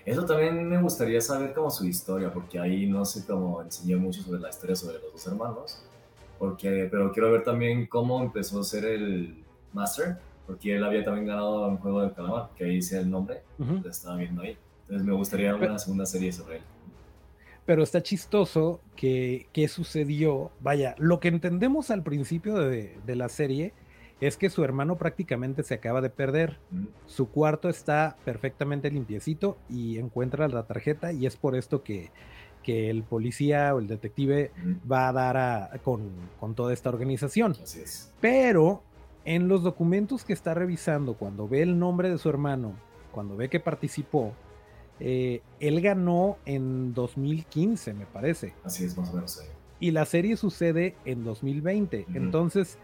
[0.05, 4.21] Eso también me gustaría saber como su historia, porque ahí no sé cómo enseñé mucho
[4.21, 5.83] sobre la historia sobre los dos hermanos.
[6.39, 9.43] Porque, pero quiero ver también cómo empezó a ser el
[9.73, 10.17] Master,
[10.47, 13.89] porque él había también ganado un juego de calamar, que ahí dice el nombre, lo
[13.89, 14.57] estaba viendo ahí.
[14.89, 16.63] Entonces me gustaría ver una segunda serie sobre él.
[17.67, 20.49] Pero está chistoso que, que, sucedió.
[20.61, 23.73] Vaya, lo que entendemos al principio de, de, la serie
[24.19, 26.57] es que su hermano prácticamente se acaba de perder.
[27.05, 32.09] Su cuarto está perfectamente limpiecito y encuentra la tarjeta y es por esto que,
[32.63, 34.49] que el policía o el detective
[34.91, 37.55] va a dar con, con, toda esta organización.
[37.61, 38.11] Así es.
[38.19, 38.81] Pero
[39.25, 42.73] en los documentos que está revisando, cuando ve el nombre de su hermano,
[43.11, 44.33] cuando ve que participó,
[44.99, 48.53] eh, él ganó en 2015, me parece.
[48.63, 49.41] Así es, más o menos.
[49.79, 52.07] Y la serie sucede en 2020.
[52.13, 52.77] Entonces,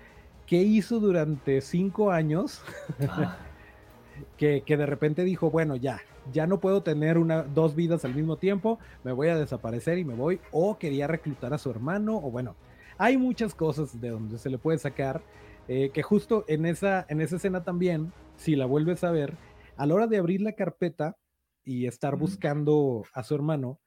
[0.46, 2.62] ¿qué hizo durante cinco años?
[3.08, 3.38] Ah.
[4.38, 6.02] que, de repente dijo, bueno, ya,
[6.32, 10.06] ya no puedo tener una, dos vidas al mismo tiempo, me voy a desaparecer y
[10.06, 10.40] me voy.
[10.52, 12.56] O quería reclutar a su hermano, o bueno,
[12.98, 15.22] hay muchas cosas de donde se le puede sacar.
[15.68, 19.36] Eh, que justo en esa, en esa escena también, si la vuelves a ver,
[19.78, 21.18] a la hora de abrir la carpeta,
[21.66, 23.80] y estar buscando a su hermano.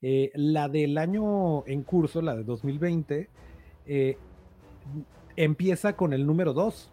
[0.00, 3.28] Eh, la del año en curso, la de 2020,
[3.86, 4.16] eh,
[5.36, 6.90] empieza con el número 2.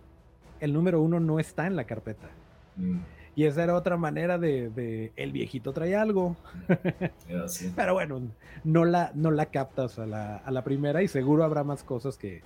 [0.59, 2.29] El número 1 no está en la carpeta.
[2.75, 2.99] Mm.
[3.35, 6.35] Y esa era otra manera de, el viejito trae algo.
[7.75, 8.21] Pero bueno,
[8.63, 12.17] no la, no la captas a la, a la, primera y seguro habrá más cosas
[12.17, 12.41] que,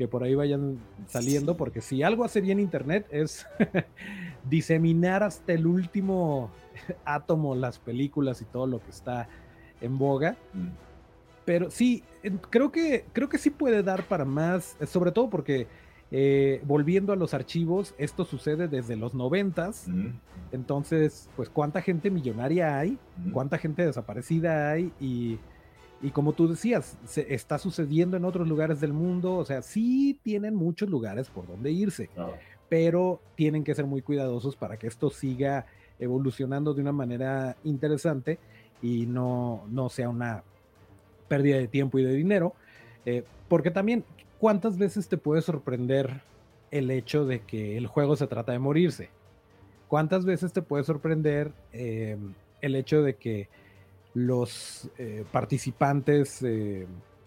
[0.00, 3.46] que por ahí vayan saliendo, porque si algo hace bien Internet es
[4.48, 6.50] diseminar hasta el último
[7.04, 9.28] átomo las películas y todo lo que está
[9.80, 10.36] en boga.
[10.52, 10.68] Mm.
[11.44, 12.04] Pero sí,
[12.50, 15.66] creo que, creo que sí puede dar para más, eh, sobre todo porque
[16.12, 19.86] eh, volviendo a los archivos, esto sucede desde los noventas.
[19.88, 20.08] Mm.
[20.52, 23.30] Entonces, pues cuánta gente millonaria hay, mm.
[23.30, 25.38] cuánta gente desaparecida hay y,
[26.12, 29.34] como tú decías, se está sucediendo en otros lugares del mundo.
[29.36, 32.10] O sea, sí tienen muchos lugares por donde irse,
[32.70, 35.66] pero tienen que ser muy cuidadosos para que esto siga
[35.98, 38.38] evolucionando de una manera interesante
[38.80, 40.44] y no, no sea una
[41.28, 42.54] pérdida de tiempo y de dinero.
[43.04, 44.04] Eh, porque también,
[44.38, 46.22] ¿cuántas veces te puede sorprender
[46.70, 49.10] el hecho de que el juego se trata de morirse?
[49.88, 52.16] ¿Cuántas veces te puede sorprender eh,
[52.62, 53.48] el hecho de que
[54.14, 56.44] los eh, participantes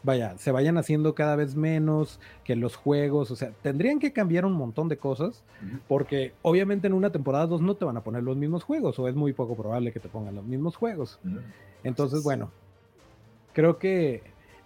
[0.04, 4.46] vaya, se vayan haciendo cada vez menos, que los juegos, o sea, tendrían que cambiar
[4.46, 5.44] un montón de cosas,
[5.88, 9.08] porque obviamente en una temporada 2 no te van a poner los mismos juegos, o
[9.08, 11.20] es muy poco probable que te pongan los mismos juegos.
[11.84, 12.52] Entonces, bueno,
[13.54, 14.24] creo que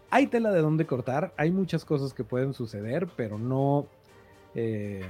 [0.10, 3.86] hay tela de dónde cortar, hay muchas cosas que pueden suceder, pero no,
[4.56, 5.06] eh,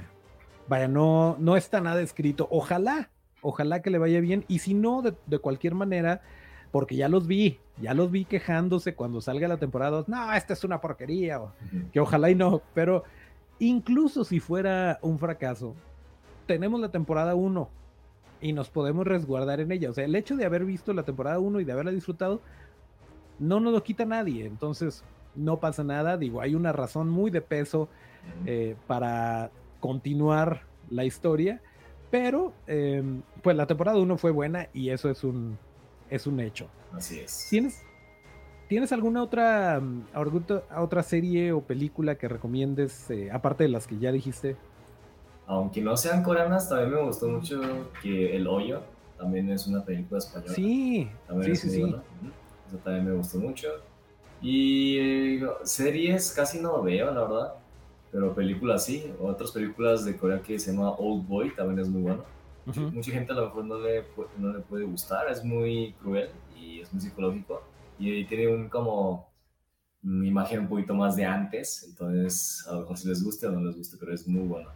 [0.68, 2.48] vaya, no, no está nada escrito.
[2.50, 3.08] Ojalá,
[3.40, 6.20] ojalá que le vaya bien, y si no, de cualquier manera,
[6.70, 10.64] porque ya los vi, ya los vi quejándose cuando salga la temporada no, esta es
[10.64, 11.40] una porquería,
[11.92, 13.04] que ojalá y no, pero
[13.58, 15.74] incluso si fuera un fracaso,
[16.46, 17.68] tenemos la temporada 1
[18.40, 21.38] y nos podemos resguardar en ella, o sea, el hecho de haber visto la temporada
[21.38, 22.40] 1 y de haberla disfrutado,
[23.38, 25.04] no nos lo quita nadie, entonces
[25.34, 27.88] no pasa nada, digo, hay una razón muy de peso
[28.44, 29.50] eh, para
[29.80, 31.62] continuar la historia,
[32.10, 35.58] pero em, pues la temporada 1 fue buena y eso es un,
[36.10, 36.68] es un hecho.
[36.92, 37.46] Así es.
[37.50, 37.82] ¿Tienes,
[38.68, 40.06] ¿tienes alguna otra, mm,
[40.76, 44.56] otra serie o película que recomiendes, eh, aparte de las que ya dijiste?
[45.46, 47.60] Aunque no sean coreanas, también me gustó mucho
[48.02, 48.82] que El Hoyo
[49.18, 50.54] también es una película española.
[50.54, 51.08] Sí,
[51.42, 51.94] sí, sí, sí.
[52.68, 53.68] Eso también me gustó mucho.
[54.40, 57.54] Y eh, series casi no veo, la verdad.
[58.12, 59.12] Pero películas sí.
[59.20, 62.24] Otras películas de Corea que se llama Old Boy también es muy bueno.
[62.92, 64.04] Mucha gente a lo mejor no le,
[64.36, 67.62] no le puede gustar, es muy cruel y es muy psicológico
[67.98, 69.28] y, tiene un como
[70.02, 73.50] una imagen un poquito más de antes, entonces a lo mejor si les gusta o
[73.50, 74.70] no les gusta, pero es muy bueno.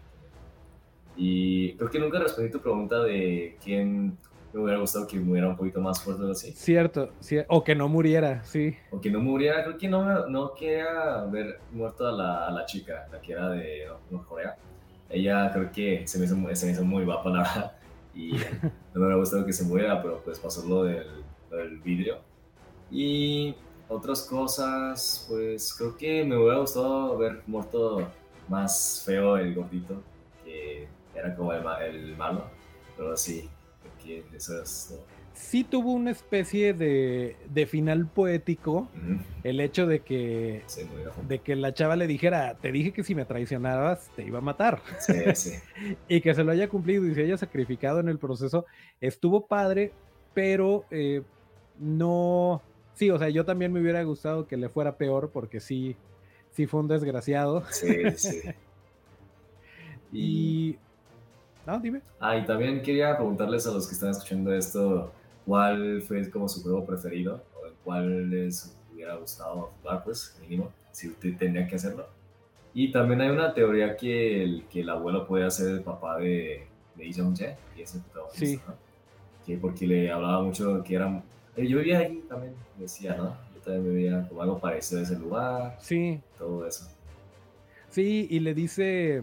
[1.17, 4.19] Y creo que nunca respondí tu pregunta de quién
[4.53, 6.53] me hubiera gustado que muriera un poquito más fuerte o así.
[6.53, 7.13] Cierto,
[7.49, 8.75] o que no muriera, sí.
[8.91, 12.67] O que no muriera, creo que no, no quería ver muerto a la, a la
[12.67, 13.87] chica, la que era de
[14.27, 14.57] Corea.
[15.09, 17.73] Ella creo que se me hizo, se me hizo muy guapa, la verdad.
[18.15, 18.41] Y no
[18.95, 21.07] me hubiera gustado que se muriera, pero pues pasó lo del,
[21.51, 22.19] lo del vidrio.
[22.91, 23.55] Y
[23.89, 28.09] otras cosas, pues creo que me hubiera gustado ver muerto
[28.49, 30.03] más feo el gordito,
[30.45, 32.45] que era como el, el malo,
[32.97, 33.49] pero sí,
[34.03, 34.99] que eso es
[35.35, 38.89] Sí tuvo una especie de, de final poético
[39.45, 40.63] el hecho de que,
[41.27, 44.43] de que la chava le dijera, te dije que si me traicionabas te iba a
[44.43, 44.83] matar.
[44.99, 45.53] Sí, sí.
[46.09, 48.67] y que se lo haya cumplido y se haya sacrificado en el proceso,
[49.01, 49.93] estuvo padre,
[50.35, 51.23] pero eh,
[51.79, 52.63] no,
[52.95, 55.97] sí, o sea, yo también me hubiera gustado que le fuera peor porque sí,
[56.51, 57.65] sí fue un desgraciado.
[57.71, 58.41] Sí, sí.
[60.13, 60.79] y
[61.67, 62.03] no, dime.
[62.21, 65.13] Ah, y también quería preguntarles a los que están escuchando esto,
[65.47, 67.43] ¿cuál fue como su juego preferido?
[67.55, 72.07] ¿O cuál les hubiera gustado jugar, pues, mínimo, si usted tenía que hacerlo?
[72.75, 76.67] Y también hay una teoría que el, que el abuelo puede ser el papá de,
[76.95, 78.75] de Lee Jong-jae, que es el protagonista, ¿no?
[79.45, 81.23] Que porque le hablaba mucho que era...
[81.57, 83.37] Eh, yo vivía ahí también, decía, ¿no?
[83.55, 85.77] Yo también vivía como algo parecido a ese lugar.
[85.81, 86.21] Sí.
[86.39, 86.89] Todo eso.
[87.91, 89.23] Sí, y le dice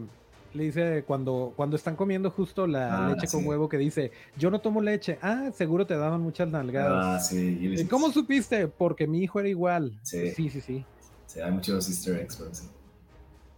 [0.54, 4.50] le dice cuando, cuando están comiendo justo la ah, leche con huevo que dice, yo
[4.50, 5.20] no tomo leche.
[5.22, 7.06] Ah, seguro te daban muchas nalgadas.
[7.06, 7.88] Ah, sí.
[7.90, 8.68] ¿Cómo supiste?
[8.68, 10.00] Porque mi hijo era igual.
[10.04, 10.62] Sí, sí, sí.
[10.62, 11.40] sí.
[11.40, 12.70] hay muchos easter eggs,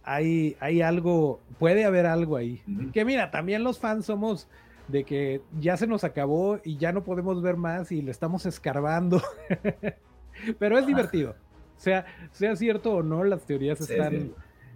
[0.04, 2.62] Hay, hay algo, puede haber algo ahí.
[2.92, 4.48] Que mira, también los fans somos
[4.88, 8.44] de que ya se nos acabó y ya no podemos ver más y le estamos
[8.46, 9.22] escarbando.
[10.58, 11.34] Pero es divertido.
[11.76, 14.34] Sea, sea cierto o no, las teorías están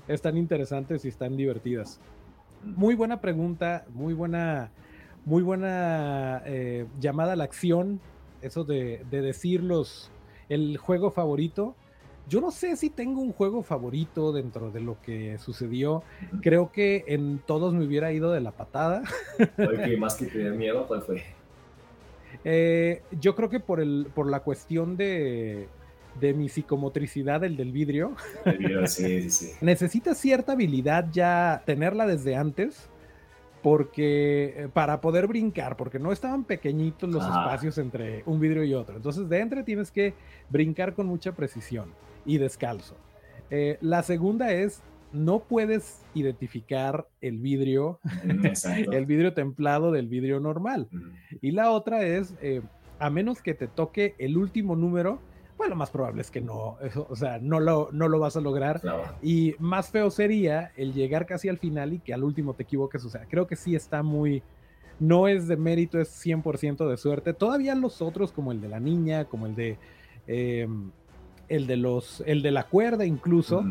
[0.08, 2.00] están interesantes y están divertidas.
[2.64, 4.70] Muy buena pregunta, muy buena,
[5.24, 8.00] muy buena eh, llamada a la acción,
[8.42, 10.10] eso de, de decirlos
[10.48, 11.74] el juego favorito.
[12.28, 16.02] Yo no sé si tengo un juego favorito dentro de lo que sucedió.
[16.42, 19.02] Creo que en todos me hubiera ido de la patada.
[19.98, 21.22] más que tener miedo, ¿cuál fue?
[22.44, 25.68] Eh, yo creo que por, el, por la cuestión de,
[26.20, 28.14] de mi psicomotricidad, el del vidrio.
[28.86, 32.88] sí, sí, Necesita cierta habilidad ya tenerla desde antes,
[33.62, 38.74] porque eh, para poder brincar, porque no estaban pequeñitos los espacios entre un vidrio y
[38.74, 38.96] otro.
[38.96, 40.14] Entonces, de entre tienes que
[40.48, 41.90] brincar con mucha precisión
[42.24, 42.96] y descalzo.
[43.50, 48.00] Eh, la segunda es no puedes identificar el vidrio,
[48.92, 50.88] el vidrio templado del vidrio normal.
[51.40, 52.62] Y la otra es, eh,
[52.98, 55.20] a menos que te toque el último número,
[55.56, 56.76] bueno, lo más probable es que no,
[57.08, 58.80] o sea, no lo, no lo vas a lograr.
[59.22, 63.04] Y más feo sería el llegar casi al final y que al último te equivoques.
[63.04, 64.42] O sea, creo que sí está muy,
[65.00, 67.32] no es de mérito, es 100% de suerte.
[67.32, 69.78] Todavía los otros, como el de la niña, como el de...
[70.26, 70.90] Em,
[71.48, 73.64] el de los, el de la cuerda incluso,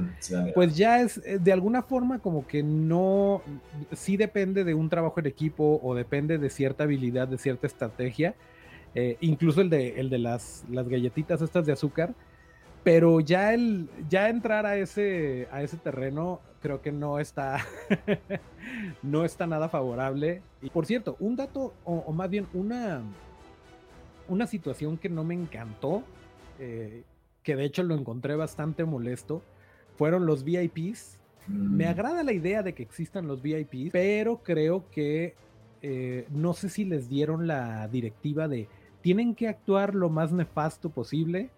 [0.54, 3.42] pues ya es eh, de alguna forma como que no,
[3.92, 8.36] sí depende de un trabajo en equipo o depende de cierta habilidad, de cierta estrategia,
[8.96, 12.16] eh, incluso el de, el de las, las galletitas estas de azúcar,
[12.86, 17.66] pero ya el ya entrar a ese a ese terreno creo que no está
[19.04, 23.02] no está nada favorable y por cierto un dato o, más bien una
[24.28, 26.04] una situación que no me encantó
[26.60, 27.04] eh,
[27.42, 29.42] que de hecho lo encontré bastante molesto
[29.98, 31.90] fueron los VIPs me mm.
[31.90, 35.34] agrada la idea de que existan los VIPs pero creo que
[35.82, 38.68] eh, no sé si les dieron la directiva de
[39.06, 41.52] tienen que actuar lo más nefasto posible,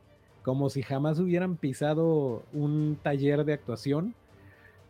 [0.43, 4.15] como si jamás hubieran pisado un taller de actuación,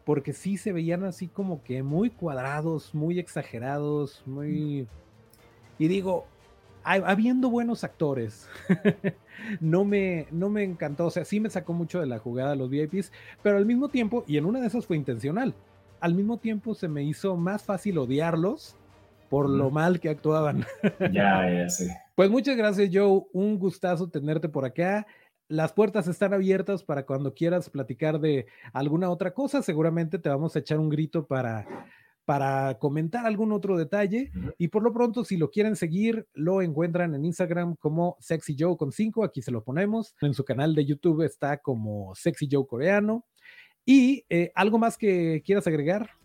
[0.05, 4.87] porque sí se veían así como que muy cuadrados, muy exagerados, muy...
[5.77, 6.25] Y digo,
[6.83, 8.49] habiendo buenos actores,
[9.61, 12.71] no, me, no me encantó, o sea, sí me sacó mucho de la jugada los
[12.71, 13.11] VIPs,
[13.43, 15.53] pero al mismo tiempo, y en una de esas fue intencional,
[15.99, 18.75] al mismo tiempo se me hizo más fácil odiarlos
[19.29, 20.65] por lo mal que actuaban.
[21.11, 21.97] ya, ya sé.
[22.15, 23.23] Pues muchas gracias, Joe.
[23.33, 25.05] Un gustazo tenerte por acá.
[25.47, 29.61] Las puertas están abiertas para cuando quieras platicar de alguna otra cosa.
[29.61, 31.65] Seguramente te vamos a echar un grito para,
[32.25, 34.31] para comentar algún otro detalle.
[34.57, 38.75] Y por lo pronto, si lo quieren seguir, lo encuentran en Instagram como Sexy Joe
[38.75, 39.23] con 5.
[39.23, 40.15] Aquí se lo ponemos.
[40.21, 43.25] En su canal de YouTube está como Sexy Joe Coreano.
[43.85, 46.16] ¿Y eh, algo más que quieras agregar?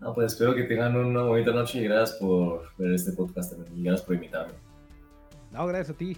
[0.00, 3.78] No, pues espero que tengan una bonita noche y gracias por ver este podcast también.
[3.78, 4.54] Y gracias por invitarme.
[5.50, 6.16] No, gracias a ti.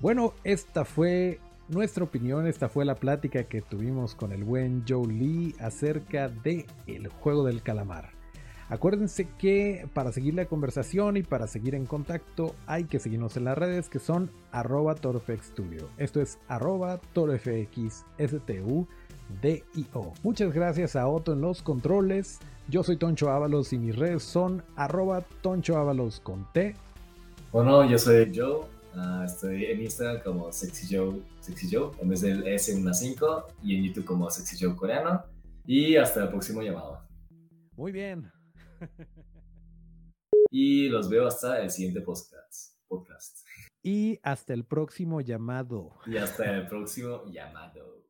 [0.00, 2.46] Bueno, esta fue nuestra opinión.
[2.46, 7.44] Esta fue la plática que tuvimos con el buen Joe Lee acerca de el juego
[7.44, 8.10] del calamar.
[8.68, 13.44] Acuérdense que para seguir la conversación y para seguir en contacto hay que seguirnos en
[13.44, 15.90] las redes que son arroba Studio.
[15.98, 16.98] Esto es arroba
[19.40, 20.12] torofxstudio.
[20.22, 22.38] Muchas gracias a Otto en los controles.
[22.68, 26.74] Yo soy Toncho Ábalos y mis redes son arroba Toncho Ábalos con T.
[27.50, 28.66] Bueno, yo soy Joe.
[28.94, 33.76] Ah, estoy en Instagram como Sexy Joe, Sexy Joe en vez del S 5 y
[33.76, 35.22] en YouTube como Sexy Joe coreano.
[35.66, 37.00] Y hasta el próximo llamado.
[37.76, 38.30] Muy bien.
[40.54, 42.76] Y los veo hasta el siguiente podcast.
[42.86, 43.38] podcast.
[43.82, 45.96] Y hasta el próximo llamado.
[46.04, 48.01] Y hasta el próximo llamado.